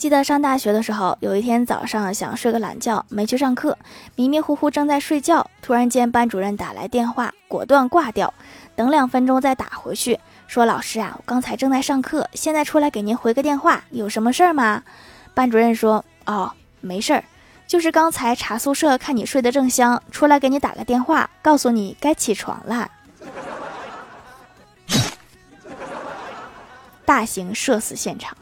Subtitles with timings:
[0.00, 3.76] 记得上大学的时候，有一天早上想睡个懒觉，没去上课，
[4.16, 5.46] 迷迷糊糊正在睡觉。
[5.60, 8.32] 突然间班主任打来电话，果断挂掉。
[8.74, 14.82] 等两分钟再打回去，说：「老师啊，我刚才正在上课，现在出来给您回个电话。」有什么事儿吗？
[15.34, 17.22] 班主任说：「哦，没事儿。」
[17.68, 22.90] 就是刚才查宿舍，看你睡得正香，出来给你打个电话，告诉你该起床了。
[27.04, 28.34] 大型社死现场。